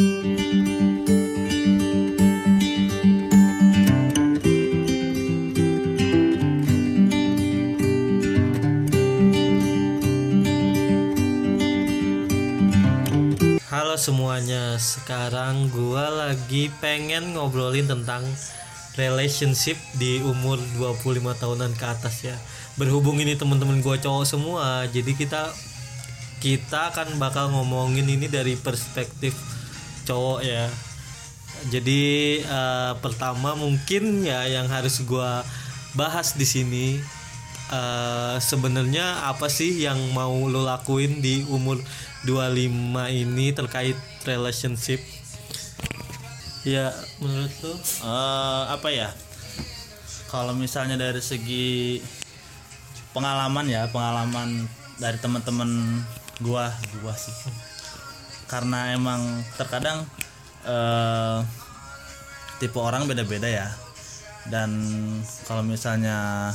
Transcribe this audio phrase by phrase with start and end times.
[0.00, 0.08] Halo
[14.00, 18.24] semuanya, sekarang gua lagi pengen ngobrolin tentang
[18.96, 22.40] relationship di umur 25 tahunan ke atas ya.
[22.80, 25.52] Berhubung ini teman-teman gua cowok semua, jadi kita
[26.40, 29.59] kita akan bakal ngomongin ini dari perspektif
[30.04, 30.68] cowok ya.
[31.68, 35.44] Jadi eh, pertama mungkin ya yang harus gua
[35.92, 36.96] bahas di sini
[37.68, 41.76] eh, sebenarnya apa sih yang mau lo lakuin di umur
[42.24, 45.04] 25 ini terkait relationship?
[46.64, 47.74] Ya menurut lo?
[47.76, 49.12] Eh, apa ya?
[50.32, 52.00] Kalau misalnya dari segi
[53.10, 54.70] pengalaman ya pengalaman
[55.02, 56.00] dari teman-teman
[56.40, 56.70] gua
[57.02, 57.34] gua sih
[58.50, 59.22] karena emang
[59.54, 60.02] terkadang
[60.66, 61.38] eh
[62.60, 63.68] tipe orang beda-beda ya.
[64.50, 64.74] Dan
[65.48, 66.50] kalau misalnya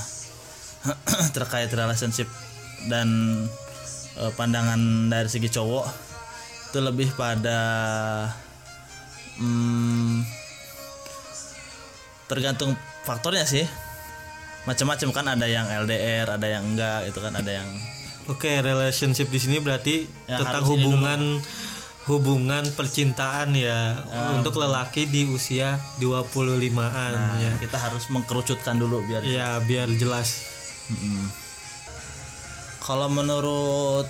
[1.36, 2.28] terkait relationship
[2.92, 3.08] dan
[4.20, 5.86] eh, pandangan dari segi cowok
[6.70, 7.60] itu lebih pada
[9.40, 10.22] hmm,
[12.30, 13.66] tergantung faktornya sih.
[14.70, 17.70] Macam-macam kan ada yang LDR ada yang enggak itu kan ada yang
[18.26, 20.90] oke relationship di sini berarti Ya, tentang ini
[22.06, 23.98] hubungan percintaan ya
[24.38, 27.58] untuk lelaki di usia 25-an nah, ya.
[27.58, 30.46] kita harus mengkerucutkan dulu biar ya biar jelas.
[30.86, 31.26] Mm-mm.
[32.86, 34.06] kalau menurut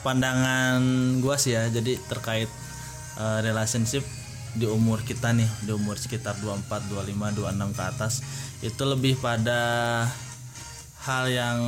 [0.00, 0.80] pandangan
[1.20, 2.48] gua sih ya jadi terkait
[3.20, 4.00] eh, relationship
[4.56, 8.24] di umur kita nih di umur sekitar 24 25 26 ke atas
[8.64, 9.60] itu lebih pada
[11.04, 11.60] hal yang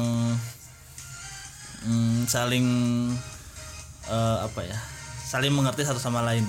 [1.85, 2.67] mm, saling
[4.09, 4.81] eh, apa ya
[5.31, 6.43] saling mengerti satu sama lain.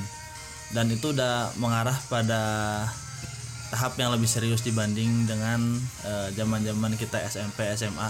[0.74, 2.42] Dan itu udah mengarah pada
[3.70, 8.10] tahap yang lebih serius dibanding dengan eh, zaman-zaman kita SMP SMA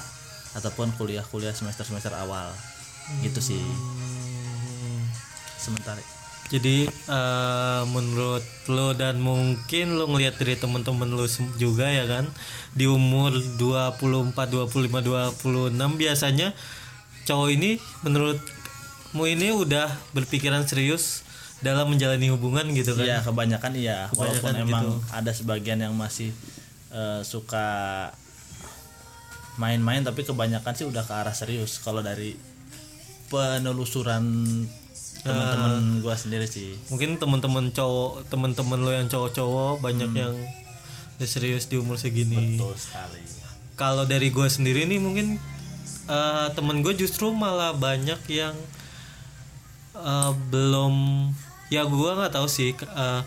[0.56, 2.56] ataupun kuliah-kuliah semester-semester awal.
[3.20, 3.64] Gitu sih.
[5.60, 6.00] Sementara.
[6.48, 11.28] Jadi eh, menurut lo dan mungkin lo ngelihat dari teman-teman lo
[11.60, 12.32] juga ya kan
[12.72, 16.56] di umur 24, 25, 26 biasanya
[17.28, 17.80] cowok ini
[19.12, 21.28] menurutmu ini udah berpikiran serius
[21.60, 23.04] dalam menjalani hubungan gitu kan?
[23.06, 25.14] Iya kebanyakan iya walaupun Kebanyakan emang gitu.
[25.14, 26.32] ada sebagian yang masih
[26.90, 27.68] eh, suka
[29.60, 32.34] main-main tapi kebanyakan sih udah ke arah serius kalau dari
[33.30, 34.24] penelusuran
[35.22, 40.34] teman-teman gua sendiri sih Mungkin teman-teman cowok, teman-teman lo yang cowok-cowok banyak yang
[41.20, 42.58] udah serius di umur segini.
[42.58, 43.22] betul sekali
[43.78, 45.38] kalau dari gue sendiri nih mungkin
[46.08, 48.58] eh, temen gue justru malah banyak yang
[50.02, 50.94] eh, belum
[51.72, 53.22] ya gue nggak tahu sih eh,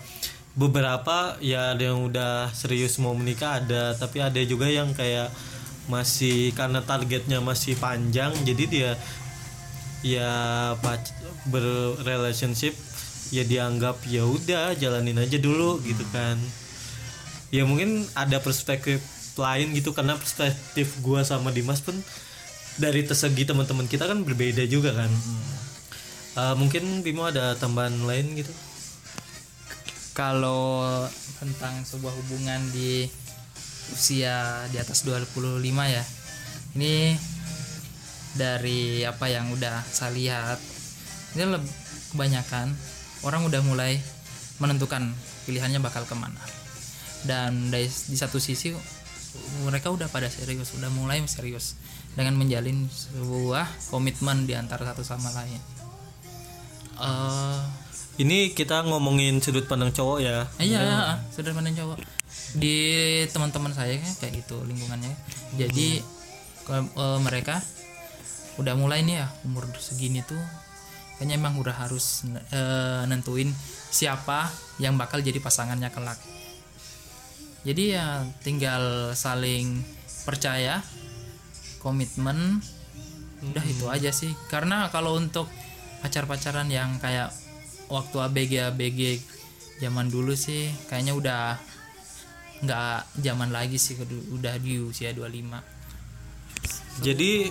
[0.54, 5.32] beberapa ya ada yang udah serius mau menikah ada tapi ada juga yang kayak
[5.90, 8.90] masih karena targetnya masih panjang jadi dia
[10.04, 10.32] ya
[11.48, 12.76] berrelationship
[13.32, 16.36] ya dianggap ya udah jalanin aja dulu gitu kan.
[17.50, 19.00] Ya mungkin ada perspektif
[19.34, 21.98] lain gitu karena perspektif gua sama Dimas pun
[22.78, 25.10] dari segi teman-teman kita kan berbeda juga kan
[26.34, 28.50] Eh, mungkin Bimo ada tambahan lain gitu?
[30.18, 30.90] Kalau
[31.38, 33.06] tentang sebuah hubungan di
[33.94, 35.30] usia di atas 25
[35.86, 36.02] ya
[36.74, 37.14] ini
[38.34, 40.58] dari apa yang udah saya lihat
[41.38, 41.54] ini
[42.10, 42.74] kebanyakan
[43.22, 44.02] orang udah mulai
[44.58, 45.14] menentukan
[45.46, 46.42] pilihannya bakal ke mana.
[47.22, 48.74] Dan dari di satu sisi
[49.62, 51.78] mereka udah pada serius udah mulai serius
[52.18, 55.83] dengan menjalin sebuah komitmen di antara satu sama lain
[56.96, 57.60] Eh,
[58.16, 60.78] ini kita ngomongin sudut pandang cowok ya Iya,
[61.28, 61.98] sudah pandang cowok.
[62.54, 62.76] Di
[63.28, 65.10] teman-teman saya kan kayak gitu lingkungannya.
[65.56, 65.98] Jadi
[66.62, 67.58] ke- eh, mereka
[68.54, 70.38] udah mulai nih ya umur segini tuh
[71.16, 73.50] kayaknya emang udah harus eh, nentuin
[73.90, 74.46] siapa
[74.78, 76.18] yang bakal jadi pasangannya kelak.
[77.64, 78.82] Jadi ya tinggal
[79.14, 79.80] saling
[80.22, 80.84] percaya,
[81.80, 82.60] komitmen,
[83.42, 84.30] udah itu aja sih.
[84.46, 85.48] Karena kalau untuk
[86.04, 87.32] pacar-pacaran yang kayak
[87.88, 89.00] waktu ABG ABG
[89.80, 91.56] zaman dulu sih kayaknya udah
[92.60, 93.96] nggak zaman lagi sih
[94.36, 97.48] udah di usia 25 jadi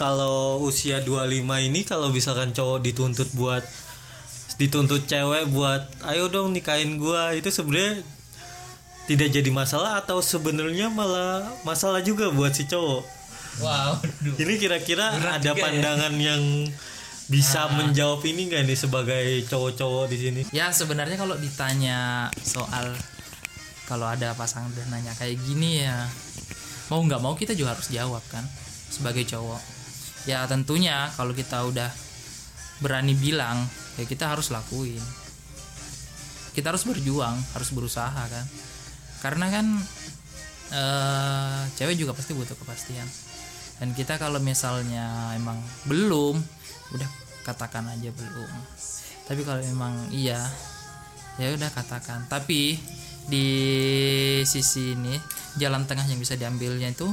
[0.00, 3.68] kalau usia 25 ini kalau misalkan cowok dituntut buat
[4.56, 8.00] dituntut cewek buat ayo dong nikahin gua itu sebenarnya
[9.08, 13.02] tidak jadi masalah atau sebenarnya malah masalah juga buat si cowok?
[13.60, 14.00] Wow
[14.40, 15.56] ini kira-kira ada ya.
[15.56, 16.40] pandangan yang
[17.30, 20.40] bisa menjawab ini nggak nih sebagai cowok-cowok di sini?
[20.50, 22.90] Ya sebenarnya kalau ditanya soal
[23.86, 26.10] kalau ada pasangan udah nanya kayak gini ya
[26.90, 28.42] mau nggak mau kita juga harus jawab kan
[28.90, 29.62] sebagai cowok.
[30.26, 31.86] Ya tentunya kalau kita udah
[32.82, 33.62] berani bilang
[33.94, 35.02] ya kita harus lakuin.
[36.50, 38.46] Kita harus berjuang harus berusaha kan.
[39.22, 39.66] Karena kan
[40.74, 43.06] eh, cewek juga pasti butuh kepastian.
[43.78, 46.59] Dan kita kalau misalnya emang belum
[46.94, 47.08] udah
[47.46, 48.50] katakan aja belum.
[49.26, 50.42] Tapi kalau emang iya
[51.38, 52.26] ya udah katakan.
[52.26, 52.76] Tapi
[53.30, 53.46] di
[54.42, 55.14] sisi ini
[55.58, 57.06] jalan tengah yang bisa diambilnya itu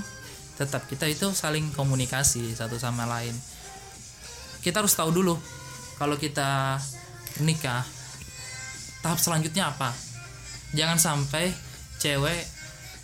[0.57, 3.33] tetap kita itu saling komunikasi satu sama lain.
[4.65, 5.37] Kita harus tahu dulu
[6.01, 6.81] kalau kita
[7.45, 7.85] nikah
[9.05, 9.93] tahap selanjutnya apa?
[10.73, 11.53] Jangan sampai
[12.01, 12.41] cewek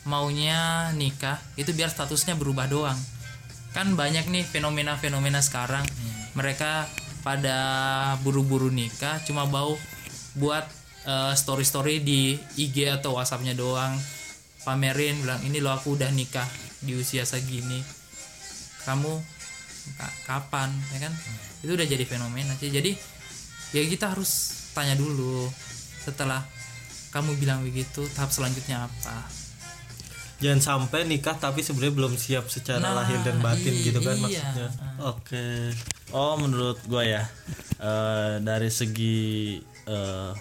[0.04, 2.98] maunya nikah itu biar statusnya berubah doang.
[3.72, 5.86] Kan banyak nih fenomena-fenomena sekarang
[6.34, 6.86] mereka
[7.24, 7.58] pada
[8.22, 9.78] buru-buru nikah cuma bau
[10.36, 10.66] buat
[11.06, 13.96] eh, story-story di IG atau WhatsAppnya doang.
[14.64, 16.48] Pamerin bilang ini lo aku udah nikah
[16.80, 17.84] di usia segini.
[18.88, 19.12] Kamu
[20.00, 20.72] ka- kapan?
[20.96, 21.14] Ya kan?
[21.64, 22.96] Itu udah jadi fenomena sih jadi
[23.74, 25.50] ya kita harus tanya dulu
[26.06, 26.46] setelah
[27.10, 29.26] kamu bilang begitu tahap selanjutnya apa
[30.42, 34.24] jangan sampai nikah tapi sebenarnya belum siap secara Nah, lahir dan batin gitu kan iya.
[34.24, 34.68] maksudnya.
[35.06, 35.46] Oke.
[36.14, 37.24] Oh menurut gue ya
[37.82, 39.58] eh, dari segi
[39.88, 40.32] eh,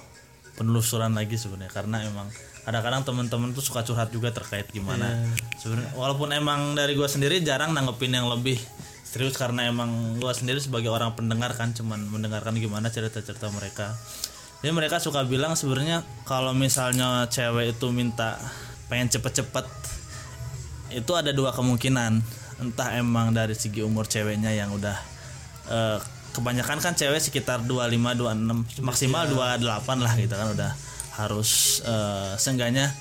[0.56, 1.72] penelusuran lagi sebenarnya.
[1.72, 2.28] Karena emang
[2.62, 5.26] kadang-kadang teman-teman tuh suka curhat juga terkait gimana.
[5.58, 8.58] Sebenarnya walaupun emang dari gue sendiri jarang nanggepin yang lebih
[9.02, 13.92] serius karena emang gue sendiri sebagai orang pendengar kan cuman mendengarkan gimana cerita-cerita mereka.
[14.62, 18.38] Jadi mereka suka bilang sebenarnya kalau misalnya cewek itu minta
[18.92, 19.64] pengen cepet-cepet.
[20.92, 22.20] Itu ada dua kemungkinan.
[22.60, 24.96] Entah emang dari segi umur ceweknya yang udah
[25.72, 25.98] eh,
[26.36, 29.64] kebanyakan kan cewek sekitar 25 26 maksimal 28
[29.96, 30.70] lah gitu kan udah
[31.16, 32.92] harus eh, seenggaknya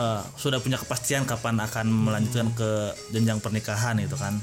[0.00, 4.40] eh, sudah punya kepastian kapan akan melanjutkan ke jenjang pernikahan gitu kan.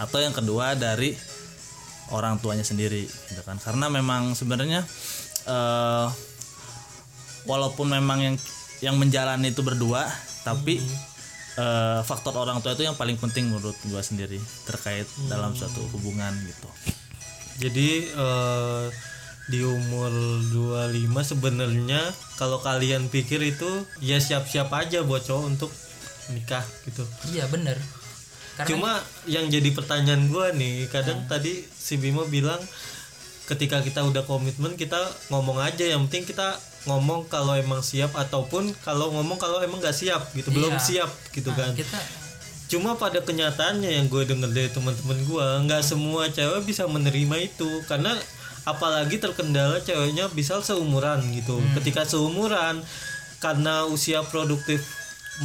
[0.00, 1.12] Atau yang kedua dari
[2.08, 3.60] orang tuanya sendiri gitu kan.
[3.60, 4.80] Karena memang sebenarnya
[5.44, 6.06] eh,
[7.44, 8.36] walaupun memang yang
[8.84, 10.04] yang menjalani itu berdua
[10.44, 10.78] tapi
[11.56, 14.38] eh, faktor orang tua itu yang paling penting menurut gua sendiri
[14.68, 16.68] terkait dalam suatu hubungan gitu.
[17.56, 18.84] Jadi eh,
[19.46, 20.10] di umur
[20.50, 22.02] 25 sebenarnya
[22.34, 23.68] kalau kalian pikir itu
[24.02, 25.70] ya siap-siap aja buat cowok untuk
[26.34, 27.06] nikah gitu.
[27.30, 27.78] Iya bener.
[28.56, 28.92] Karena Cuma
[29.28, 32.58] yang jadi pertanyaan gua nih, kadang tadi si Bimo bilang
[33.46, 34.98] ketika kita udah komitmen kita
[35.30, 36.56] ngomong aja, yang penting kita
[36.86, 40.82] ngomong kalau emang siap ataupun kalau ngomong kalau emang nggak siap gitu, belum Iya.
[40.82, 41.74] siap gitu nah, kan.
[41.74, 41.98] kita
[42.66, 47.70] Cuma pada kenyataannya yang gue denger dari teman-teman gua nggak semua cewek bisa menerima itu
[47.86, 48.10] karena
[48.66, 51.62] apalagi terkendala ceweknya bisa seumuran gitu.
[51.78, 52.82] Ketika seumuran
[53.38, 54.82] karena usia produktif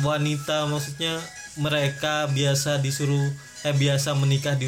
[0.02, 1.22] wanita maksudnya
[1.62, 3.30] mereka biasa disuruh
[3.62, 4.66] eh biasa menikah di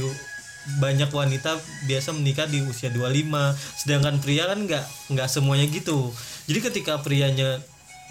[0.80, 6.12] banyak wanita biasa menikah di usia 25 sedangkan pria kan nggak nggak semuanya gitu.
[6.48, 7.60] Jadi ketika prianya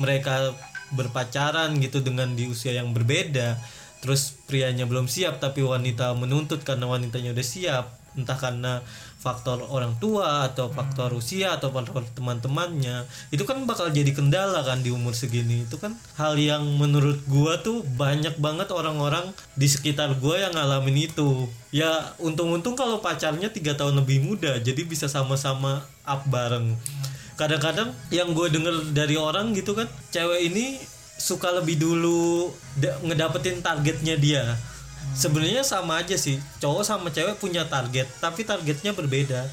[0.01, 0.53] mereka
[0.93, 3.57] berpacaran gitu dengan di usia yang berbeda
[4.03, 8.85] terus prianya belum siap tapi wanita menuntut karena wanitanya udah siap entah karena
[9.23, 14.83] faktor orang tua atau faktor usia atau faktor teman-temannya itu kan bakal jadi kendala kan
[14.83, 15.63] di umur segini.
[15.63, 21.07] Itu kan hal yang menurut gua tuh banyak banget orang-orang di sekitar gua yang ngalamin
[21.07, 21.47] itu.
[21.71, 26.75] Ya untung-untung kalau pacarnya tiga tahun lebih muda jadi bisa sama-sama up bareng.
[27.39, 30.77] Kadang-kadang yang gue denger dari orang gitu kan cewek ini
[31.17, 34.43] suka lebih dulu da- ngedapetin targetnya dia
[35.15, 36.41] sebenarnya sama aja sih.
[36.59, 39.49] Cowok sama cewek punya target tapi targetnya berbeda.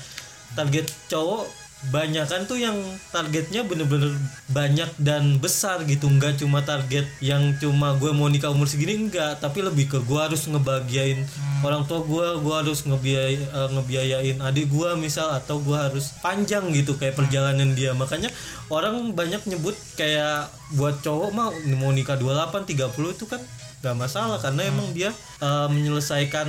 [0.57, 1.45] Target cowok
[1.79, 2.75] banyakan tuh yang
[3.15, 4.11] targetnya bener-bener
[4.51, 6.11] banyak dan besar gitu.
[6.11, 10.19] Nggak cuma target yang cuma gue mau nikah umur segini enggak tapi lebih ke gue
[10.19, 11.23] harus ngebahagiain
[11.63, 16.67] orang tua gue gue harus ngebiay eh, ngebiayain adik gue misal atau gue harus panjang
[16.75, 17.95] gitu kayak perjalanan dia.
[17.95, 18.27] Makanya
[18.67, 21.49] orang banyak nyebut kayak buat cowok mah
[21.79, 23.39] mau nikah 28 30 itu kan
[23.79, 26.47] gak masalah karena emang dia eh, menyelesaikan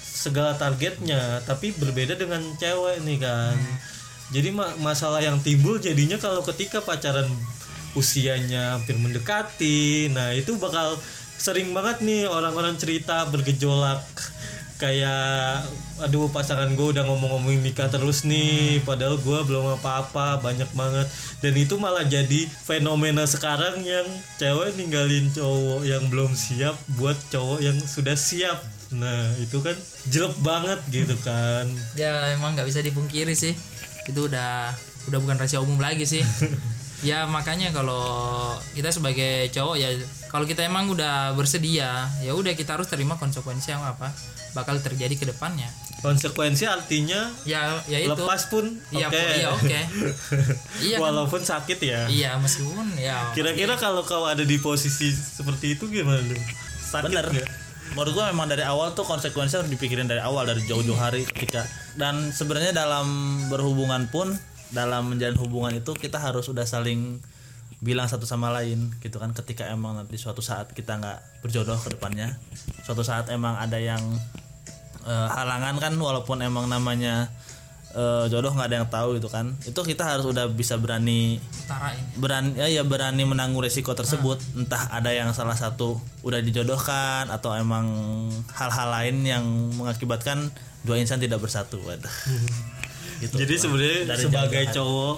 [0.00, 3.56] segala targetnya tapi berbeda dengan cewek nih kan.
[4.30, 7.26] Jadi ma- masalah yang timbul jadinya kalau ketika pacaran
[7.98, 10.94] usianya hampir mendekati nah itu bakal
[11.40, 14.04] sering banget nih orang-orang cerita bergejolak
[14.80, 15.68] kayak
[16.00, 21.06] aduh pasangan gue udah ngomong-ngomongin nikah terus nih padahal gue belum apa-apa banyak banget.
[21.44, 24.08] Dan itu malah jadi fenomena sekarang yang
[24.40, 28.64] cewek ninggalin cowok yang belum siap buat cowok yang sudah siap.
[28.96, 29.76] Nah itu kan
[30.08, 31.68] jelek banget gitu kan.
[32.00, 33.52] Ya emang nggak bisa dipungkiri sih.
[34.08, 34.72] Itu udah
[35.08, 36.20] udah bukan rahasia umum lagi sih
[37.00, 38.04] ya makanya kalau
[38.76, 39.88] kita sebagai cowok ya
[40.28, 44.12] kalau kita emang udah bersedia ya udah kita harus terima konsekuensi yang apa
[44.50, 45.70] bakal terjadi ke depannya.
[46.00, 48.10] Konsekuensi artinya ya ya itu.
[48.10, 49.20] lepas pun iya oke.
[49.20, 49.80] iya oke.
[50.80, 51.04] Iya kan?
[51.06, 52.00] walaupun sakit ya.
[52.08, 56.20] Iya meskipun ya kira-kira kalau kau ada di posisi seperti itu gimana?
[56.24, 56.36] Lu
[56.80, 57.26] sakit bener.
[57.30, 57.48] nggak?
[57.90, 61.66] menurut gua memang dari awal tuh konsekuensi harus dipikirin dari awal dari jauh-jauh hari ketika
[61.98, 63.06] dan sebenarnya dalam
[63.50, 64.30] berhubungan pun
[64.70, 67.18] dalam menjalin hubungan itu kita harus udah saling
[67.80, 69.32] bilang satu sama lain gitu kan.
[69.32, 72.36] Ketika emang nanti suatu saat kita nggak berjodoh ke depannya
[72.84, 74.00] suatu saat emang ada yang
[75.06, 77.32] eh, halangan kan walaupun emang namanya
[77.96, 79.56] eh, jodoh nggak ada yang tahu gitu kan.
[79.64, 84.38] Itu kita harus udah bisa berani utara ini berani ya, ya berani menanggung resiko tersebut.
[84.54, 87.88] Entah ada yang salah satu udah dijodohkan atau emang
[88.54, 90.52] hal-hal lain yang mengakibatkan
[90.84, 91.80] dua insan tidak bersatu.
[91.80, 92.12] Waduh
[93.20, 93.34] gitu.
[93.36, 95.16] Jadi sebenarnya Dari sebagai jauh cowok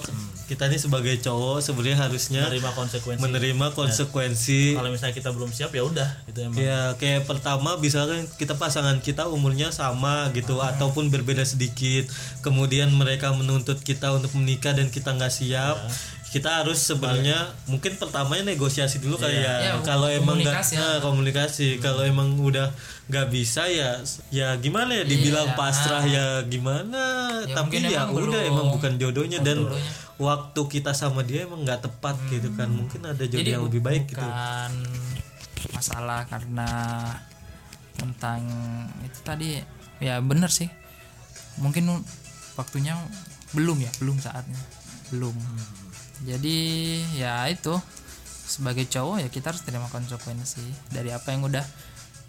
[0.52, 3.21] kita nih sebagai cowok sebenarnya harusnya menerima konsekuensi.
[3.25, 4.76] menerima konsekuensi.
[4.76, 6.61] kalau misalnya kita belum siap ya udah itu emang.
[6.61, 12.04] Ya kayak pertama misalkan kita pasangan kita umurnya sama gitu ataupun berbeda sedikit.
[12.44, 15.80] Kemudian mereka menuntut kita untuk menikah dan kita nggak siap
[16.33, 17.37] kita harus sebenarnya
[17.67, 19.55] mungkin pertamanya negosiasi dulu kali ya.
[19.61, 20.81] Ya, kalau emang nggak komunikasi ya.
[20.81, 21.67] nah, komunikasi.
[21.77, 22.73] Kalau emang udah
[23.07, 24.01] nggak bisa ya
[24.33, 25.05] ya gimana ya?
[25.05, 25.59] Dibilang Iya.
[25.61, 27.03] pasrah ya gimana?
[27.45, 29.39] Ya, tapi ya emang udah belum- emang bukan jodohnya.
[29.39, 29.93] Dan jodohnya.
[30.17, 32.73] waktu kita sama dia emang nggak tepat gitu kan.
[32.73, 34.17] Mungkin ada jodoh yang bu- lebih baik gitu.
[34.19, 34.73] bukan
[35.71, 36.69] masalah karena
[37.93, 38.41] tentang
[39.03, 39.61] itu tadi.
[40.01, 40.73] Ya bener sih.
[41.57, 41.93] Mungkin
[42.57, 42.97] waktunya
[43.53, 43.93] belum ya?
[44.01, 44.57] Belum saatnya.
[45.12, 45.37] Belum
[46.23, 46.59] jadi
[47.16, 47.76] ya itu.
[48.42, 51.64] Sebagai cowok ya kita harus terima konsekuensi dari apa yang udah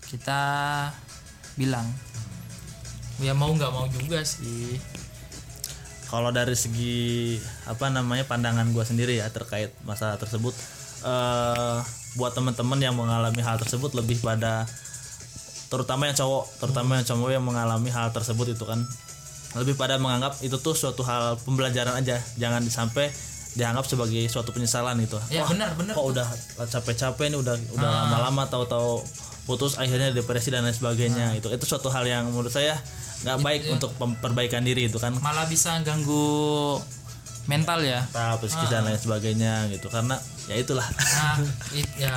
[0.08, 0.40] kita
[1.60, 1.84] bilang.
[3.20, 4.80] Ya mau nggak mau juga sih.
[6.08, 7.36] Kalau dari segi
[7.68, 10.56] apa namanya pandangan gua sendiri ya terkait masalah tersebut
[11.04, 11.78] eh
[12.16, 14.64] buat teman-teman yang mengalami hal tersebut lebih pada
[15.68, 18.80] terutama yang cowok terutama yang cowok yang mengalami hal tersebut itu kan.
[19.60, 22.22] Lebih pada menganggap itu tuh suatu hal pembelajaran aja.
[22.40, 23.12] Jangan sampai
[23.54, 25.18] dianggap sebagai suatu penyesalan gitu.
[25.30, 25.94] Ya Wah, benar benar.
[25.94, 26.28] kok udah
[26.64, 29.02] capek-capek nih udah udah lama-lama tahu-tahu
[29.44, 32.80] putus akhirnya depresi dan lain sebagainya itu itu suatu hal yang menurut saya
[33.22, 35.14] nggak baik untuk pem- perbaikan diri itu kan.
[35.16, 36.80] Malah bisa ganggu
[37.44, 38.02] mental ya.
[38.06, 39.88] Mental, psikis dan lain sebagainya gitu.
[39.88, 40.88] Karena ya itulah.
[40.88, 41.36] Nah,
[41.78, 42.16] it- ya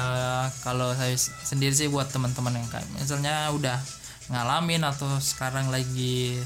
[0.62, 3.78] kalau saya sendiri sih buat teman-teman yang kayak misalnya udah
[4.26, 6.38] ngalamin atau sekarang lagi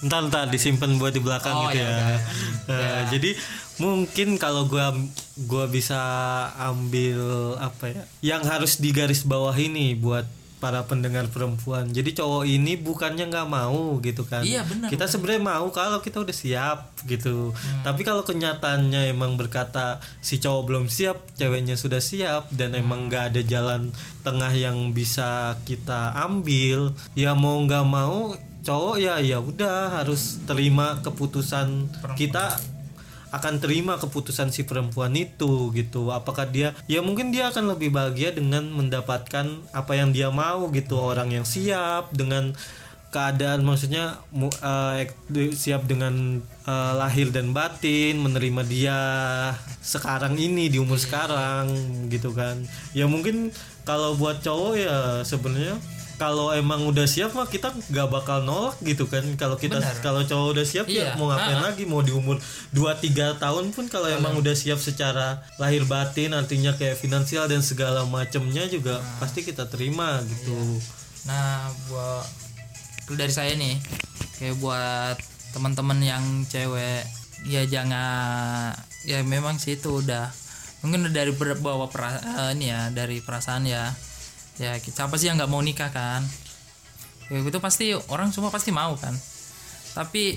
[0.00, 2.18] Entar entar disimpan buat di belakang Oh, gitu ya ya.
[2.66, 3.36] Nah, Jadi
[3.80, 4.92] mungkin kalau gua
[5.48, 5.98] gua bisa
[6.60, 8.02] ambil apa ya?
[8.20, 10.28] Yang harus digaris bawah ini buat
[10.60, 11.88] para pendengar perempuan.
[11.88, 14.44] Jadi cowok ini bukannya nggak mau gitu kan.
[14.44, 17.56] Iya, benar, Kita sebenarnya mau kalau kita udah siap gitu.
[17.80, 23.32] Tapi kalau kenyataannya emang berkata si cowok belum siap, ceweknya sudah siap dan emang nggak
[23.34, 23.88] ada jalan
[24.20, 31.00] tengah yang bisa kita ambil, ya mau nggak mau cowok ya ya udah harus terima
[31.00, 31.88] keputusan
[32.20, 32.60] kita
[33.30, 36.10] akan terima keputusan si perempuan itu gitu.
[36.10, 40.98] Apakah dia ya mungkin dia akan lebih bahagia dengan mendapatkan apa yang dia mau gitu.
[40.98, 42.54] Orang yang siap dengan
[43.10, 44.22] keadaan maksudnya
[45.26, 48.98] di- siap dengan eh, lahir dan batin menerima dia
[49.82, 51.70] sekarang ini di umur sekarang
[52.06, 52.62] gitu kan.
[52.94, 53.50] Ya mungkin
[53.82, 54.96] kalau buat cowok ya
[55.26, 55.78] sebenarnya
[56.20, 59.24] kalau emang udah siap mah kita nggak bakal nolak gitu kan.
[59.34, 61.16] Kalau kita kalau cowok udah siap ya Iya.
[61.16, 61.64] mau ngapain Ah.
[61.66, 61.82] lagi?
[61.82, 62.36] Mau di umur
[62.70, 68.04] 2-3 tahun pun kalau emang udah siap secara lahir batin artinya kayak finansial dan segala
[68.04, 70.52] macamnya juga pasti kita terima gitu.
[71.24, 72.28] Nah buat
[73.10, 73.80] dari saya nih.
[74.36, 75.16] Kayak buat
[75.50, 77.02] teman-teman yang cewek
[77.42, 80.28] ya jangan ya memang sih itu udah
[80.80, 83.88] mungkin dari bawa pera, eh, ya dari perasaan ya
[84.58, 86.24] ya siapa sih yang nggak mau nikah kan?
[87.30, 89.14] Ya, itu pasti orang semua pasti mau kan?
[89.94, 90.34] Tapi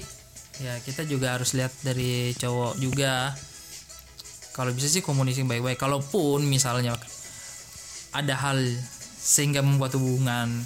[0.61, 3.33] ya kita juga harus lihat dari cowok juga.
[4.53, 5.81] Kalau bisa sih komunikasi baik-baik.
[5.81, 6.93] Kalaupun misalnya
[8.13, 8.61] ada hal
[9.17, 10.61] sehingga membuat hubungan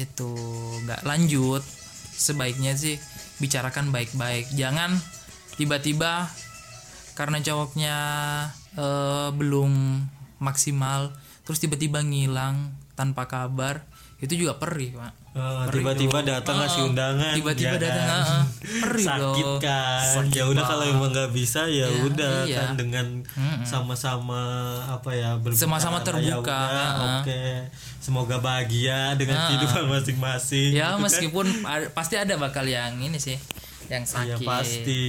[0.00, 0.32] itu
[0.88, 1.60] nggak lanjut
[2.16, 2.98] sebaiknya sih
[3.38, 4.50] bicarakan baik-baik.
[4.56, 4.98] Jangan
[5.54, 6.26] tiba-tiba
[7.14, 7.96] karena cowoknya
[8.74, 10.02] eh, belum
[10.42, 11.14] maksimal
[11.46, 13.86] terus tiba-tiba ngilang tanpa kabar
[14.16, 15.12] itu juga perih pak.
[15.36, 18.44] Oh, tiba-tiba datang ngasih undangan tiba-tiba ya datang kan?
[18.80, 19.58] perih sakit loh.
[19.60, 20.24] kan?
[20.32, 22.64] Ya udah kalau emang nggak bisa ya udah iya.
[22.64, 23.20] kan dengan
[23.68, 24.40] sama-sama
[24.88, 27.20] apa ya Sama-sama ya terbuka, ah.
[27.20, 27.68] oke.
[28.00, 30.72] Semoga bahagia dengan kehidupan masing-masing.
[30.72, 31.04] Ya gitu kan.
[31.04, 33.36] meskipun ada- pasti ada bakal yang ini sih
[33.92, 34.48] yang ya sakit.
[34.48, 35.04] pasti.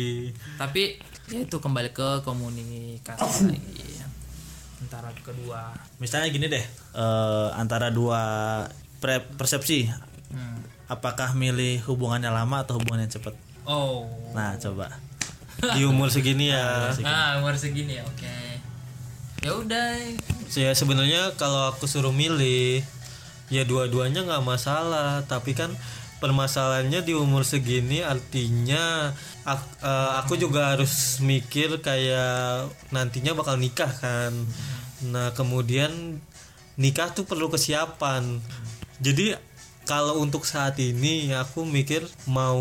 [0.59, 0.99] Tapi
[1.31, 3.96] ya itu kembali ke komunikasi lagi
[4.81, 5.73] antara kedua.
[5.97, 6.65] Misalnya gini deh
[6.95, 8.21] eh, antara dua
[9.01, 9.89] pre- persepsi.
[10.27, 10.59] Hmm.
[10.91, 13.35] apakah milih hubungannya lama atau hubungan yang cepat?
[13.67, 14.07] Oh.
[14.35, 14.91] Nah coba.
[15.75, 16.91] Di umur segini ya.
[17.03, 18.37] Ah umur segini ya oke.
[19.43, 19.91] Ya udah.
[20.55, 22.83] Ya sebenarnya kalau aku suruh milih
[23.47, 25.23] ya dua-duanya nggak masalah.
[25.27, 25.71] Tapi kan
[26.17, 29.13] permasalahannya di umur segini artinya
[29.45, 34.33] ak- eh, aku juga harus mikir kayak nantinya bakal nikah kan.
[35.07, 36.21] Nah kemudian
[36.77, 38.41] nikah tuh perlu kesiapan.
[38.97, 39.37] Jadi
[39.87, 42.59] kalau untuk saat ini aku mikir mau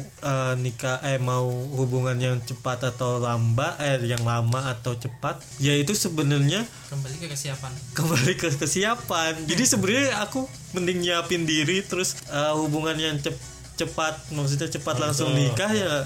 [0.00, 5.74] eh, nikah eh mau hubungan yang cepat atau lambat eh yang lama atau cepat ya
[5.74, 7.72] itu sebenarnya kembali ke kesiapan.
[7.98, 9.32] kembali ke kesiapan.
[9.44, 15.32] Jadi sebenarnya aku mending nyiapin diri terus eh, hubungan yang cep- cepat maksudnya cepat langsung
[15.32, 16.04] nikah ya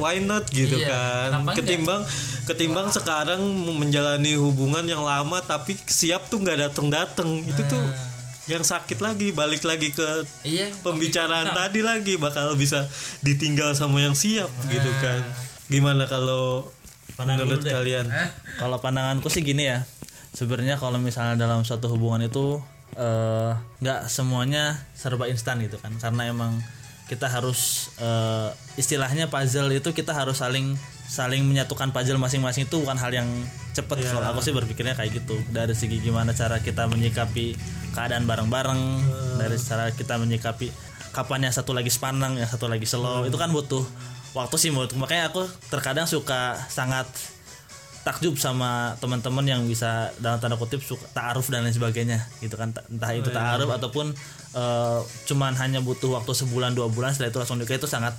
[0.00, 0.48] why not?
[0.48, 1.28] Gitu Iya, kan.
[1.28, 1.56] kenapa enggak?
[1.60, 2.02] ketimbang
[2.42, 7.84] ketimbang sekarang menjalani hubungan yang lama tapi siap tuh nggak dateng dateng itu tuh
[8.50, 12.90] yang sakit lagi balik lagi ke iya pembicaraan tadi lagi bakal bisa
[13.22, 15.22] ditinggal sama yang siap gitu kan.
[15.70, 16.66] Gimana kalau
[17.22, 18.10] menurut kalian?
[18.58, 19.86] Kalau pandanganku sih gini ya
[20.34, 22.58] sebenarnya kalau misalnya dalam suatu hubungan itu
[22.98, 23.52] eh,
[23.82, 25.94] nggak semuanya serba instan gitu kan.
[26.02, 26.58] Karena emang
[27.06, 30.74] kita harus eh, istilahnya puzzle itu kita harus saling
[31.10, 33.26] saling menyatukan puzzle masing-masing itu bukan hal yang
[33.74, 34.06] cepet.
[34.06, 35.42] Kalau aku sih berpikirnya kayak gitu.
[35.50, 37.58] Dari segi gimana cara kita menyikapi
[37.90, 38.80] keadaan bareng-bareng
[39.42, 40.70] dari cara kita menyikapi
[41.10, 43.82] kapan yang satu lagi sepanang yang satu lagi slow itu kan butuh
[44.38, 45.02] waktu sih menurutku.
[45.02, 47.10] Makanya aku terkadang suka sangat
[48.06, 52.70] takjub sama teman-teman yang bisa dalam tanda kutip suka ta'aruf dan lain sebagainya gitu kan.
[52.86, 54.14] Entah itu ta'aruf ataupun
[54.54, 58.14] eh, cuman hanya butuh waktu sebulan dua bulan setelah itu langsung nikah itu sangat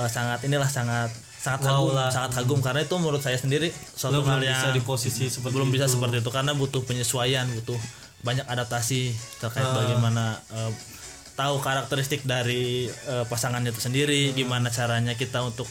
[0.00, 2.60] eh, sangat inilah sangat sangat kagum sangat kagum.
[2.62, 5.98] Karena itu menurut saya sendiri suatu hal yang bisa di posisi seperti belum bisa itu.
[5.98, 6.30] seperti itu.
[6.30, 7.78] Karena butuh penyesuaian butuh
[8.22, 9.10] banyak adaptasi
[9.42, 10.72] terkait bagaimana eh,
[11.34, 15.66] tahu karakteristik dari eh, pasangannya itu sendiri gimana caranya kita untuk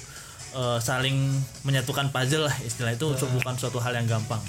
[0.60, 1.32] eh, saling
[1.64, 4.44] menyatukan puzzle lah istilah itu bukan suatu hal yang gampang.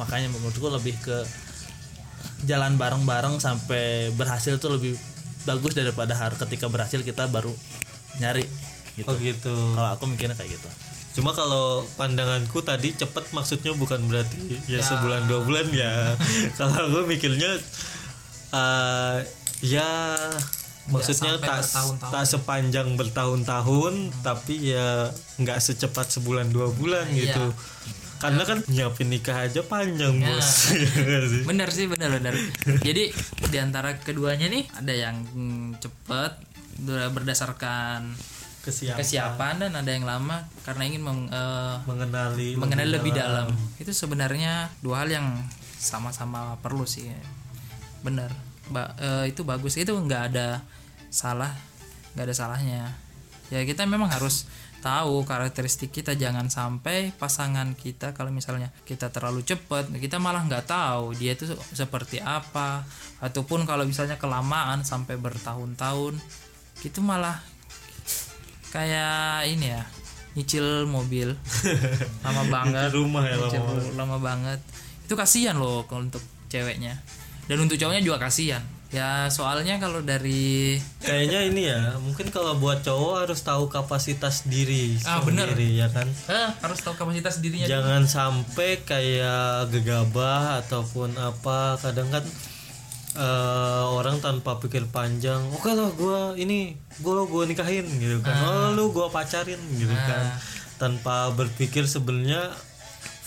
[0.00, 1.20] Makanya menurutku lebih ke
[2.48, 4.96] jalan bareng-bareng sampai berhasil tuh lebih
[5.44, 7.54] bagus daripada hari ketika berhasil kita baru
[8.20, 8.44] nyari
[8.96, 10.70] gitu oh gitu kalau aku mikirnya kayak gitu
[11.16, 14.36] Cuma kalau pandanganku tadi cepet maksudnya bukan berarti
[14.68, 16.12] ya, sebulan dua bulan ya.
[16.60, 17.56] kalau gue mikirnya
[18.52, 19.16] eh
[19.64, 19.88] ya
[20.86, 21.64] maksudnya tak
[22.04, 27.32] tak sepanjang bertahun-tahun tapi ya nggak secepat sebulan dua bulan Iya.
[27.32, 27.44] gitu.
[28.16, 30.28] Karena kan nyiapin nikah aja panjang Ya.
[30.30, 30.50] bos.
[30.76, 32.36] Iya bener sih bener bener
[32.80, 33.08] jadi
[33.46, 36.32] di antara keduanya nih ada yang mm, cepet
[36.78, 38.12] ber- berdasarkan
[38.66, 43.46] Kesiapan, kesiapan dan ada yang lama karena ingin meng- eh, mengenali mengenali lebih dalam.
[43.78, 45.26] itu sebenarnya dua hal yang
[45.78, 47.06] sama-sama perlu sih.
[48.02, 48.28] Bener
[48.68, 49.78] ba- eh, itu bagus.
[49.78, 50.66] Itu nggak ada
[51.08, 51.54] salah
[52.18, 52.82] nggak ada salahnya.
[53.54, 54.50] Ya kita memang harus
[54.82, 56.18] tahu karakteristik kita.
[56.18, 61.46] Jangan sampai pasangan kita kalau misalnya kita terlalu cepat kita malah nggak tahu dia itu
[61.70, 62.82] seperti apa.
[63.22, 66.18] Ataupun kalau misalnya kelamaan sampai bertahun-tahun
[66.82, 67.40] itu malah
[68.70, 69.82] kayak ini ya
[70.32, 71.32] nyicil mobil.
[72.24, 72.92] Lama banget.
[72.92, 74.60] Rumah ya, lama Nyicil lama banget.
[75.02, 77.00] Itu kasihan loh kalau untuk ceweknya.
[77.46, 78.60] Dan untuk cowoknya juga kasihan.
[78.86, 84.94] Ya soalnya kalau dari Kayaknya ini ya, mungkin kalau buat cowok harus tahu kapasitas diri
[85.02, 85.50] Ah, bener.
[85.50, 86.06] sendiri ya kan.
[86.06, 91.80] eh, harus tahu kapasitas dirinya Jangan sampai kayak gegabah ataupun apa.
[91.82, 92.22] Kadang kan
[93.16, 98.36] eh, orang tanpa pikir panjang, oke lah gue ini gue gue nikahin gitu kan.
[98.44, 100.36] Oh lu gue pacarin gitu kan.
[100.76, 102.52] Tanpa berpikir sebenarnya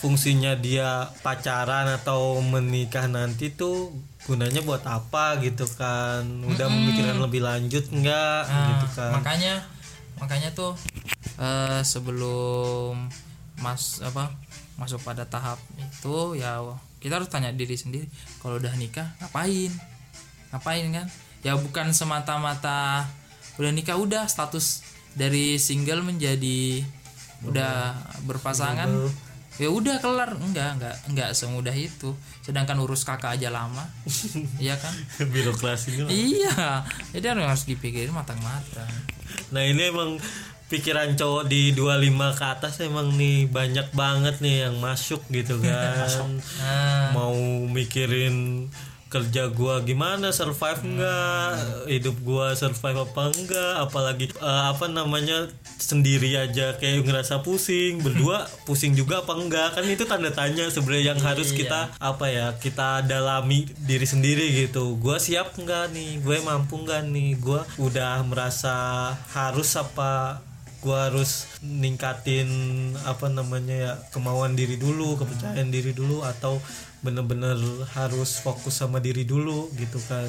[0.00, 3.92] fungsinya dia pacaran atau menikah nanti tuh
[4.24, 6.22] gunanya buat apa gitu kan?
[6.46, 9.18] Udah memikirkan lebih lanjut enggak gitu kan.
[9.20, 9.54] makanya
[10.20, 10.76] makanya tuh
[11.40, 13.08] eh, sebelum
[13.60, 14.32] mas apa
[14.80, 16.56] masuk pada tahap itu ya
[17.04, 18.08] kita harus tanya diri sendiri
[18.40, 19.68] kalau udah nikah ngapain?
[20.52, 21.06] Ngapain kan?
[21.44, 23.04] Ya bukan semata-mata
[23.60, 26.80] udah nikah udah status dari single menjadi
[27.44, 28.88] udah berpasangan
[29.56, 30.36] ya udah kelar.
[30.40, 32.16] Enggak enggak enggak semudah itu.
[32.40, 33.84] Sedangkan urus kakak aja lama.
[34.64, 34.92] Iya kan?
[35.28, 36.10] Birokrasinya lah.
[36.12, 36.84] iya
[37.16, 38.92] jadi harus dipikirin matang-matang.
[39.52, 40.20] Nah ini emang
[40.70, 46.06] pikiran cowok di 25 ke atas emang nih banyak banget nih yang masuk gitu kan.
[46.62, 47.34] Nah mau
[47.66, 48.70] mikirin
[49.10, 51.58] kerja gua gimana survive enggak
[51.90, 55.50] hidup gua survive apa enggak apalagi eh, apa namanya
[55.82, 57.98] sendiri aja kayak ngerasa pusing.
[58.06, 62.54] Berdua pusing juga apa enggak kan itu tanda tanya sebenarnya yang harus kita apa ya
[62.62, 64.94] kita dalami diri sendiri gitu.
[65.02, 66.22] Gua siap enggak nih?
[66.22, 67.34] Gue mampu enggak nih?
[67.42, 70.46] Gua udah merasa harus apa
[70.80, 72.48] gua harus ningkatin
[73.04, 76.56] apa namanya ya kemauan diri dulu kepercayaan diri dulu atau
[77.00, 77.56] bener-bener
[77.96, 80.28] harus fokus sama diri dulu gitu kan.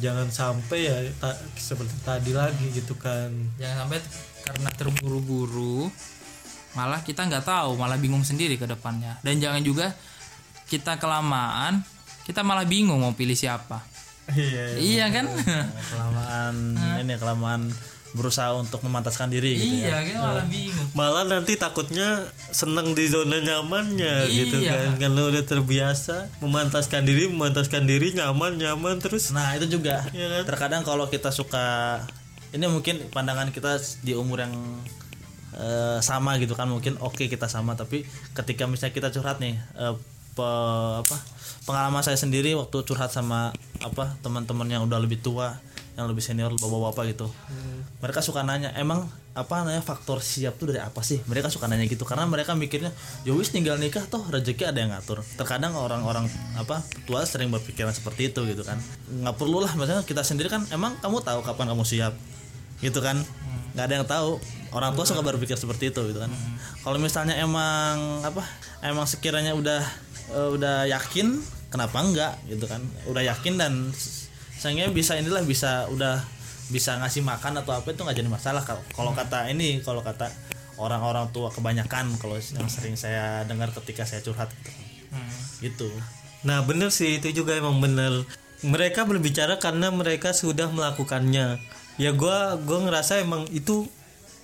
[0.00, 3.28] Jangan sampai ya ta- seperti tadi lagi gitu kan.
[3.56, 4.00] Jangan sampai
[4.44, 5.88] karena terburu-buru
[6.72, 9.20] malah kita nggak tahu malah bingung sendiri ke depannya.
[9.20, 9.92] Dan jangan juga
[10.68, 11.84] kita kelamaan
[12.24, 13.84] kita malah bingung mau pilih siapa.
[14.30, 15.26] Iya iya kan?
[15.90, 16.54] Kelamaan
[17.02, 17.68] ini kelamaan
[18.10, 20.02] berusaha untuk memantaskan diri gitu ya.
[20.02, 20.88] iya malah bingung.
[20.92, 24.98] malah nanti takutnya seneng di zona nyamannya gitu Iya.
[24.98, 24.98] kan.
[25.00, 29.30] Kalau udah terbiasa memantaskan diri memantaskan diri nyaman nyaman terus.
[29.30, 30.02] Nah itu juga.
[30.10, 30.42] Iya kan?
[30.44, 32.02] terkadang kalau kita suka
[32.50, 34.54] ini mungkin pandangan kita di umur yang
[35.52, 39.94] eh, sama gitu kan mungkin oke kita sama tapi ketika misalnya kita curhat nih eh,
[40.30, 41.16] pe- apa
[41.62, 45.58] pengalaman saya sendiri waktu curhat sama apa teman-teman yang udah lebih tua
[46.00, 47.28] yang lebih senior bapak-bapak gitu.
[48.00, 49.04] Mereka suka nanya emang
[49.36, 51.20] apa namanya faktor siap tuh dari apa sih?
[51.28, 52.90] Mereka suka nanya gitu karena mereka mikirnya
[53.22, 55.20] ya wis tinggal nikah toh rezeki ada yang ngatur.
[55.36, 58.80] Terkadang orang-orang apa tua sering berpikiran seperti itu gitu kan.
[59.12, 62.16] Nggak perlu lah misalnya kita sendiri kan emang kamu tahu kapan kamu siap?
[62.80, 63.20] Gitu kan.
[63.76, 64.40] Nggak ada yang tahu.
[64.70, 66.30] Orang tua suka berpikir seperti itu gitu kan.
[66.80, 68.46] Kalau misalnya emang apa
[68.80, 69.82] emang sekiranya udah
[70.32, 71.38] eh, udah yakin
[71.70, 72.82] kenapa enggak gitu kan.
[73.06, 73.94] Udah yakin dan
[74.60, 76.20] sayangnya bisa inilah bisa udah
[76.68, 78.62] bisa ngasih makan atau apa itu nggak jadi masalah.
[78.62, 80.28] Kalau kalau kata ini kalau kata
[80.76, 84.70] orang-orang tua kebanyakan kalau yang sering saya dengar ketika saya curhat gitu,
[85.10, 85.32] Hmm.
[85.64, 85.88] gitu.
[86.46, 88.28] Nah bener sih itu juga emang bener.
[88.60, 91.56] Mereka berbicara karena mereka sudah melakukannya.
[91.96, 93.88] Ya gua gua ngerasa emang itu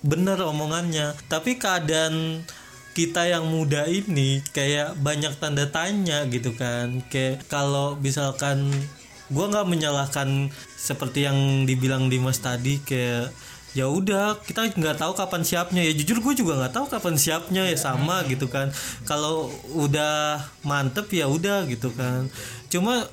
[0.01, 1.13] bener omongannya.
[1.29, 2.41] Tapi keadaan
[2.97, 7.05] kita yang muda ini kayak banyak tanda tanya gitu kan.
[7.13, 8.73] Kayak kalau misalkan
[9.33, 13.31] gua nggak menyalahkan seperti yang dibilang Dimas tadi kayak
[13.77, 15.85] ya udah kita nggak tahu kapan siapnya.
[15.85, 18.73] Ya jujur gue juga nggak tahu kapan siapnya ya sama gitu kan.
[19.05, 22.25] Kalau udah mantep ya udah gitu kan.
[22.73, 23.05] Cuma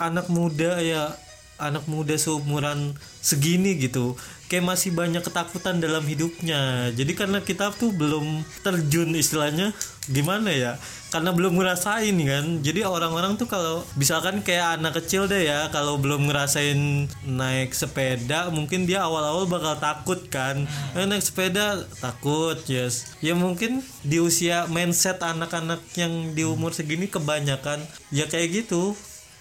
[0.00, 1.12] anak muda ya
[1.56, 6.90] anak muda seumuran segini gitu kayak masih banyak ketakutan dalam hidupnya.
[6.94, 9.74] Jadi karena kita tuh belum terjun istilahnya
[10.06, 10.72] gimana ya?
[11.10, 12.44] Karena belum ngerasain kan.
[12.62, 18.50] Jadi orang-orang tuh kalau misalkan kayak anak kecil deh ya kalau belum ngerasain naik sepeda
[18.54, 20.66] mungkin dia awal-awal bakal takut kan.
[20.94, 23.18] Eh, naik sepeda takut yes.
[23.18, 27.82] Ya mungkin di usia mindset anak-anak yang di umur segini kebanyakan
[28.14, 28.94] ya kayak gitu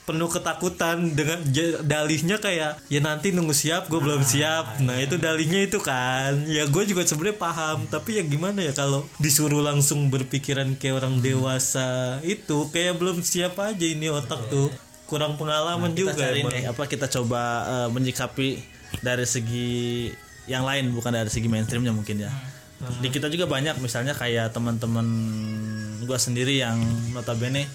[0.05, 1.41] penuh ketakutan dengan
[1.81, 4.77] dalihnya kayak ya nanti nunggu siap gue belum siap.
[4.85, 6.45] nah itu dalihnya itu kan.
[6.45, 7.89] Ya gue juga sebenarnya paham.
[7.89, 13.57] Tapi ya gimana ya kalau disuruh langsung berpikiran kayak orang dewasa itu kayak belum siap
[13.57, 14.69] aja ini otak tuh.
[15.09, 18.61] Kurang pengalaman kita juga cari nih apa kita coba eh, menyikapi
[19.01, 20.09] dari segi
[20.45, 22.31] yang lain bukan dari segi mainstreamnya mungkin ya.
[23.01, 25.07] Di kita juga banyak misalnya kayak teman-teman
[26.05, 26.77] gua sendiri yang
[27.17, 27.65] notabene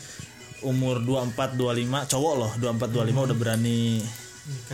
[0.67, 4.01] umur 24 25 cowok loh 24 25 udah berani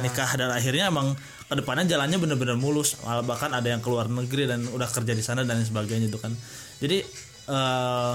[0.02, 0.30] nikah.
[0.38, 1.14] dan akhirnya emang
[1.46, 2.98] ke depannya jalannya bener-bener mulus.
[3.06, 6.34] Malah bahkan ada yang keluar negeri dan udah kerja di sana dan sebagainya itu kan.
[6.82, 6.98] Jadi
[7.46, 8.14] eh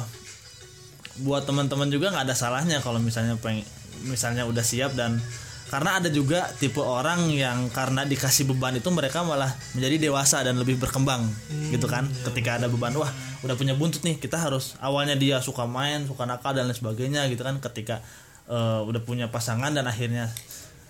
[1.21, 3.59] buat teman-teman juga nggak ada salahnya kalau misalnya peng
[4.07, 5.19] misalnya udah siap dan
[5.71, 10.59] karena ada juga tipe orang yang karena dikasih beban itu mereka malah menjadi dewasa dan
[10.59, 11.23] lebih berkembang
[11.71, 12.11] gitu kan.
[12.27, 13.07] ketika ada beban wah
[13.47, 17.23] udah punya buntut nih kita harus awalnya dia suka main suka nakal dan lain sebagainya
[17.31, 17.63] gitu kan.
[17.63, 18.03] Ketika
[18.51, 20.27] eh, udah punya pasangan dan akhirnya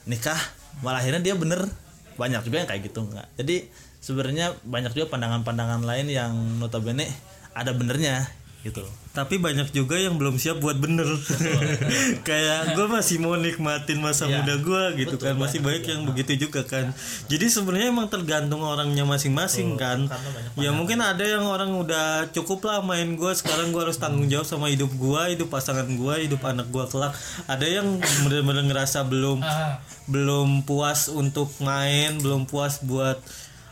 [0.09, 0.41] nikah
[0.81, 1.69] malah akhirnya dia bener.
[2.17, 3.69] Banyak juga yang kayak gitu nggak jadi
[4.01, 7.05] sebenarnya banyak juga pandangan-pandangan lain yang notabene
[7.53, 8.25] ada benernya
[8.62, 8.86] gitu.
[9.12, 11.04] Tapi banyak juga yang belum siap buat bener.
[12.28, 14.39] Kayak gue masih mau nikmatin masa Iya.
[14.39, 15.36] muda gue gitu kan.
[15.36, 16.93] Masih banyak yang begitu juga kan.
[17.26, 20.08] Jadi sebenarnya emang tergantung orangnya masing-masing kan.
[20.08, 24.30] banyak ya mungkin ada yang orang udah cukup lah main gue sekarang gue harus tanggung
[24.30, 27.12] jawab sama hidup gue hidup pasangan gue hidup anak gue kelak.
[27.50, 33.17] Ada yang bener-bener ngerasa belum Ah, belum puas untuk main belum puas buat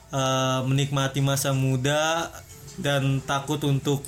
[0.09, 2.33] uh, menikmati masa muda
[2.79, 4.01] dan takut untuk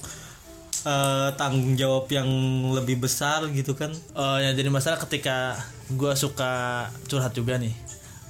[0.86, 2.28] eh, tanggung jawab yang
[2.74, 3.92] lebih besar gitu kan.
[3.94, 5.58] Eh, yang jadi masalah ketika
[5.92, 7.74] gue suka curhat juga nih.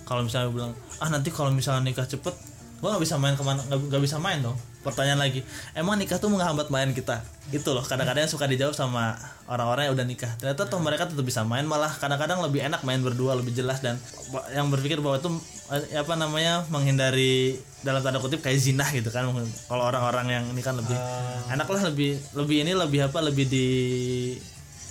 [0.07, 2.35] Kalau misalnya gua bilang ah nanti kalau misalnya nikah cepet
[2.81, 4.57] gue nggak bisa main ke mana nggak bisa main dong.
[4.81, 5.45] Pertanyaan lagi
[5.77, 7.21] emang nikah tuh menghambat main kita?
[7.53, 9.13] Itu loh kadang-kadang suka dijawab sama
[9.45, 10.33] orang-orang yang udah nikah.
[10.41, 14.01] Ternyata tuh mereka tetap bisa main malah kadang-kadang lebih enak main berdua lebih jelas dan
[14.49, 15.29] yang berpikir bahwa itu
[15.69, 19.29] eh, apa namanya menghindari dalam tanda kutip kayak zina gitu kan.
[19.69, 20.97] Kalau orang-orang yang ini kan lebih
[21.53, 23.67] enak lah lebih lebih ini lebih apa lebih di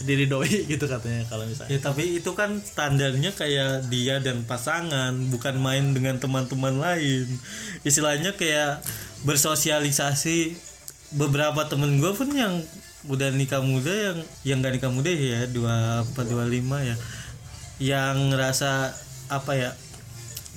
[0.05, 1.77] diridoi gitu katanya kalau misalnya.
[1.77, 7.27] Ya tapi itu kan standarnya kayak dia dan pasangan bukan main dengan teman-teman lain.
[7.85, 8.81] Istilahnya kayak
[9.25, 10.69] bersosialisasi.
[11.11, 12.63] Beberapa temen gue pun yang
[13.11, 16.97] udah nikah muda yang yang gak nikah muda ya dua empat dua lima ya.
[17.83, 18.95] Yang ngerasa
[19.27, 19.71] apa ya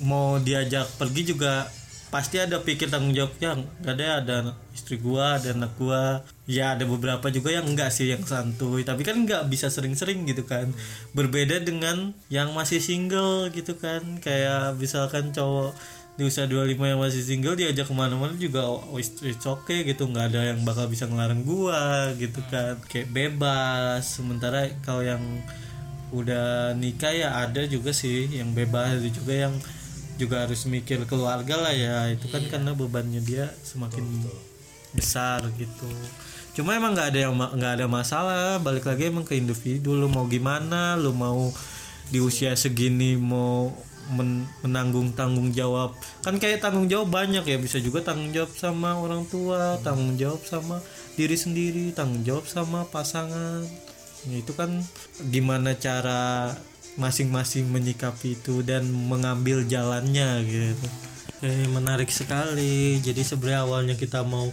[0.02, 1.66] mau diajak pergi juga
[2.14, 4.36] pasti ada pikir tanggung jawabnya ada ada
[4.70, 6.22] istri gua ada anak gua.
[6.46, 8.86] Ya ada beberapa juga yang enggak sih yang santuy.
[8.86, 10.70] Tapi kan nggak bisa sering-sering gitu kan.
[11.10, 14.22] Berbeda dengan yang masih single gitu kan.
[14.22, 15.74] Kayak misalkan cowok
[16.14, 20.06] di usia 25 yang masih single diajak ke mana-mana juga oh, it's, okay gitu.
[20.06, 22.78] Nggak ada yang bakal bisa ngelarang gua gitu kan.
[22.86, 24.06] Kayak bebas.
[24.06, 25.22] Sementara kalau yang
[26.14, 29.02] udah nikah ya ada juga sih yang bebas.
[29.02, 29.54] Juga yang
[30.14, 32.10] juga harus mikir keluarga lah ya.
[32.12, 34.04] Itu kan karena bebannya dia semakin
[34.94, 35.90] besar gitu.
[36.54, 38.62] Cuma emang nggak ada yang nggak ada masalah.
[38.62, 39.98] Balik lagi emang ke individu.
[39.98, 40.94] Lu mau gimana?
[40.94, 41.50] Lu mau
[42.14, 43.74] di usia segini mau
[44.14, 45.98] men- menanggung tanggung jawab.
[46.22, 47.58] Kan kayak tanggung jawab banyak ya.
[47.58, 50.78] Bisa juga tanggung jawab sama orang tua tanggung jawab sama
[51.18, 53.66] diri sendiri tanggung jawab sama pasangan.
[54.24, 54.80] Ya, itu kan
[55.28, 56.54] gimana cara
[56.94, 60.86] masing-masing menyikapi itu dan mengambil jalannya gitu.
[61.44, 63.02] Eh, menarik sekali.
[63.02, 64.48] Jadi sebenarnya awalnya kita mau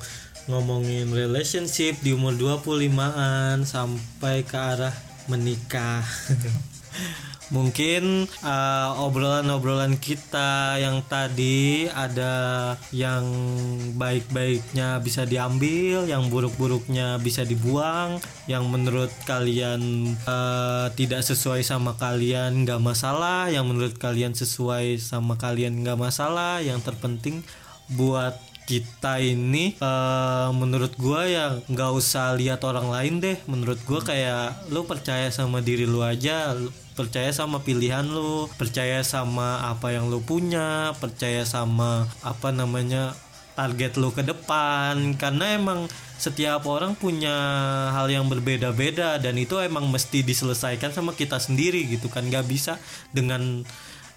[0.50, 4.94] ngomongin relationship di umur 25-an sampai ke arah
[5.30, 6.04] menikah.
[7.52, 13.28] Mungkin eh, obrolan-obrolan kita yang tadi ada yang
[14.00, 22.64] baik-baiknya bisa diambil, yang buruk-buruknya bisa dibuang, yang menurut kalian eh, tidak sesuai sama kalian
[22.64, 27.44] nggak masalah, yang menurut kalian sesuai sama kalian nggak masalah, yang terpenting
[27.92, 33.36] buat kita ini eh, menurut gua ya nggak usah lihat orang lain deh.
[33.44, 36.56] Menurut gua kayak lu percaya sama diri lu aja
[36.94, 43.16] percaya sama pilihan lu percaya sama apa yang lu punya percaya sama apa namanya
[43.56, 45.88] target lu ke depan karena emang
[46.22, 47.34] setiap orang punya
[47.98, 52.78] hal yang berbeda-beda dan itu emang mesti diselesaikan sama kita sendiri gitu kan nggak bisa
[53.10, 53.66] dengan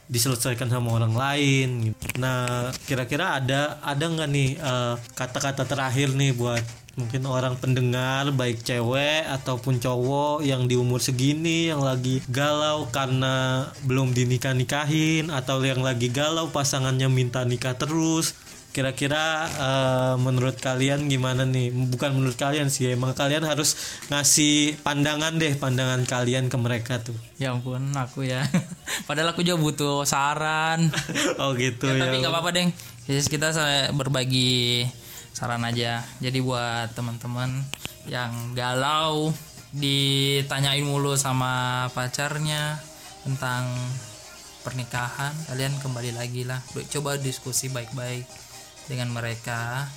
[0.05, 2.21] diselesaikan sama orang lain gitu.
[2.21, 6.61] Nah, kira-kira ada ada nggak nih eh, kata-kata terakhir nih buat
[6.95, 13.67] mungkin orang pendengar baik cewek ataupun cowok yang di umur segini yang lagi galau karena
[13.83, 18.35] belum dinikah nikahin atau yang lagi galau pasangannya minta nikah terus.
[18.75, 21.71] Kira-kira eh, menurut kalian gimana nih?
[21.71, 23.79] Bukan menurut kalian sih emang kalian harus
[24.11, 27.15] ngasih pandangan deh pandangan kalian ke mereka tuh.
[27.39, 28.43] Ya ampun aku ya.
[29.07, 30.91] Padahal aku juga butuh saran.
[31.39, 32.71] Oh gitu Ya, ya, tapi nggak apa-apa deng.
[33.07, 34.83] Jadi kita saya berbagi
[35.35, 36.07] saran aja.
[36.23, 37.67] Jadi buat teman-teman
[38.07, 39.35] yang galau
[39.75, 42.79] ditanyain mulu sama pacarnya
[43.27, 43.67] tentang
[44.63, 46.63] pernikahan kalian kembali lagi lah.
[46.89, 48.25] Coba diskusi baik-baik
[48.87, 49.91] dengan mereka.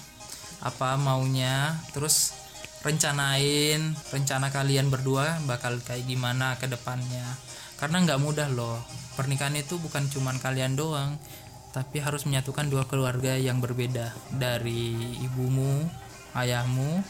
[0.65, 1.77] Apa maunya?
[1.93, 2.33] Terus
[2.81, 7.37] rencanain rencana kalian berdua bakal kayak gimana ke depannya.
[7.77, 8.81] Karena nggak mudah loh.
[9.13, 11.21] Pernikahan itu bukan cuman kalian doang
[11.77, 14.09] tapi harus menyatukan dua keluarga yang berbeda.
[14.33, 15.85] Dari ibumu
[16.33, 17.05] ayahmu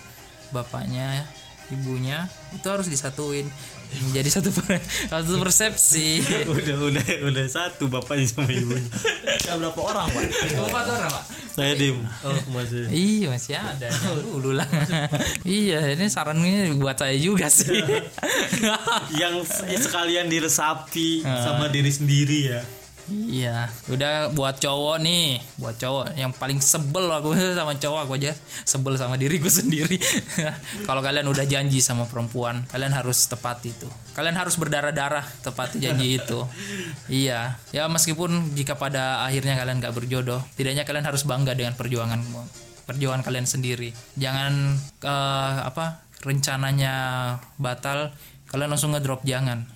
[0.52, 1.24] bapaknya
[1.68, 3.48] ibunya itu harus disatuin.
[3.88, 4.84] Menjadi satu per-
[5.16, 6.20] satu persepsi.
[6.44, 8.92] Udah udah udah satu bapaknya sama ibunya.
[9.48, 10.24] Ada berapa orang pak?
[10.52, 11.24] Empat orang pak?
[11.56, 12.84] Saya dim oh masih.
[12.92, 13.88] Iya masih ada.
[14.20, 14.68] Dulu lah.
[15.48, 17.80] iya ini sarannya buat saya juga sih.
[19.16, 22.62] yang se- sekalian diresapi sama diri sendiri ya
[23.12, 28.36] iya, udah buat cowok nih, buat cowok yang paling sebel aku sama cowok aku aja
[28.68, 29.96] sebel sama diriku sendiri.
[30.84, 33.88] Kalau kalian udah janji sama perempuan, kalian harus tepati itu.
[34.16, 36.44] Kalian harus berdarah-darah tepati janji itu.
[37.08, 42.20] Iya, ya meskipun jika pada akhirnya kalian gak berjodoh, tidaknya kalian harus bangga dengan perjuangan
[42.88, 43.92] perjuangan kalian sendiri.
[44.16, 46.96] Jangan eh, apa rencananya
[47.60, 48.12] batal,
[48.50, 49.68] kalian langsung ngedrop jangan.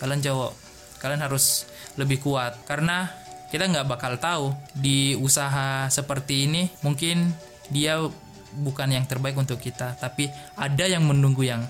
[0.00, 0.69] Kalian cowok,
[1.00, 2.60] kalian harus lebih kuat.
[2.68, 3.08] Karena
[3.50, 7.34] kita nggak bakal tahu di usaha seperti ini mungkin
[7.66, 7.98] dia
[8.62, 11.62] bukan yang terbaik untuk kita tapi ada yang menunggu yang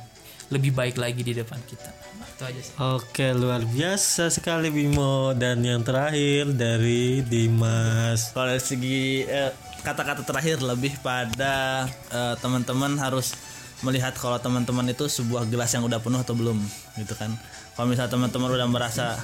[0.53, 1.89] lebih baik lagi di depan kita.
[2.37, 2.75] Itu aja sih.
[2.77, 5.33] Oke luar biasa sekali Bimo.
[5.33, 8.35] Dan yang terakhir dari Dimas.
[8.35, 13.33] Kalau segi eh, kata-kata terakhir lebih pada eh, teman-teman harus
[13.81, 16.59] melihat kalau teman-teman itu sebuah gelas yang udah penuh atau belum
[17.01, 17.33] gitu kan.
[17.77, 19.17] Kalau misalnya teman-teman udah merasa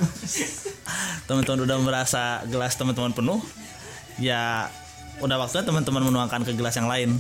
[1.28, 3.40] teman-teman udah merasa gelas teman-teman penuh,
[4.16, 4.72] ya
[5.20, 7.16] udah waktunya teman-teman menuangkan ke gelas yang lain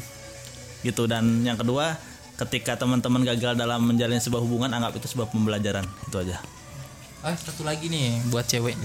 [0.84, 1.96] gitu dan yang kedua
[2.36, 6.36] ketika teman-teman gagal dalam menjalin sebuah hubungan anggap itu sebuah pembelajaran itu aja
[7.26, 8.78] ah satu lagi nih buat cewek.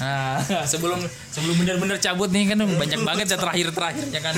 [0.00, 0.40] Nah
[0.72, 0.96] sebelum
[1.28, 4.34] sebelum benar-benar cabut nih kan banyak banget ya terakhir terakhirnya kan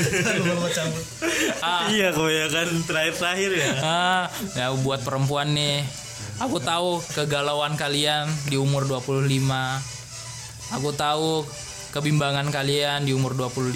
[1.62, 3.70] ah, Iya kebanyakan terakhir-terakhir ya.
[3.86, 4.24] ah
[4.58, 5.86] ya buat perempuan nih
[6.42, 9.30] aku tahu kegalauan kalian di umur 25
[10.74, 11.46] aku tahu
[11.94, 13.70] kebimbangan kalian di umur 25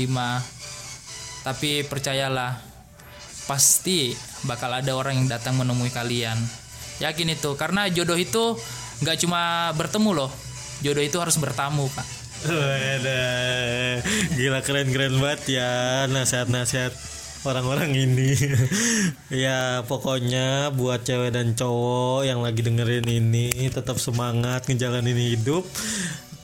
[1.46, 2.72] tapi percayalah
[3.46, 4.14] pasti
[4.46, 6.38] bakal ada orang yang datang menemui kalian.
[7.03, 8.55] Yakin itu karena jodoh itu
[9.02, 10.30] nggak cuma bertemu loh
[10.80, 12.06] jodoh itu harus bertamu pak
[14.34, 15.70] gila keren-keren banget ya
[16.10, 16.90] nasihat-nasihat
[17.46, 18.34] orang-orang ini.
[19.44, 25.66] ya pokoknya buat cewek dan cowok yang lagi dengerin ini tetap semangat ngejalanin hidup.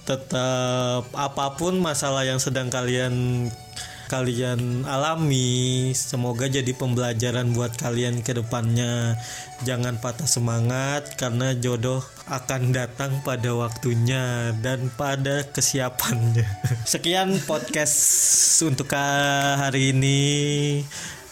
[0.06, 3.46] Tetap apa pun masalah yang sedang kalian
[4.08, 5.92] kalian alami.
[5.92, 9.14] Semoga jadi pembelajaran buat kalian ke depannya.
[9.62, 16.48] Jangan patah semangat karena jodoh akan datang pada waktunya dan pada kesiapannya.
[16.88, 18.00] Sekian podcast
[18.64, 20.20] untuk hari ini.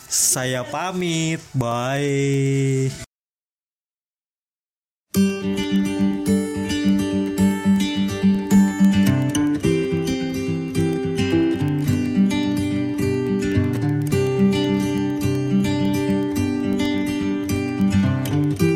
[0.07, 1.43] Saya pamit.
[1.57, 2.93] Bye.